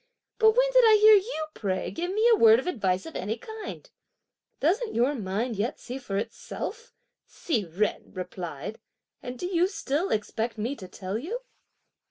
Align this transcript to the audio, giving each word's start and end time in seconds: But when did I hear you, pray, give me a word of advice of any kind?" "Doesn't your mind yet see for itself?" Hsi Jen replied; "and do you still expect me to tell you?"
But 0.39 0.57
when 0.57 0.71
did 0.73 0.83
I 0.83 0.97
hear 0.99 1.13
you, 1.15 1.45
pray, 1.53 1.91
give 1.91 2.11
me 2.11 2.27
a 2.27 2.35
word 2.35 2.57
of 2.57 2.65
advice 2.65 3.05
of 3.05 3.15
any 3.15 3.37
kind?" 3.37 3.87
"Doesn't 4.59 4.95
your 4.95 5.13
mind 5.13 5.57
yet 5.57 5.79
see 5.79 5.99
for 5.99 6.17
itself?" 6.17 6.91
Hsi 7.27 7.65
Jen 7.71 8.11
replied; 8.11 8.79
"and 9.21 9.37
do 9.37 9.45
you 9.45 9.67
still 9.67 10.09
expect 10.09 10.57
me 10.57 10.75
to 10.75 10.87
tell 10.87 11.19
you?" 11.19 11.41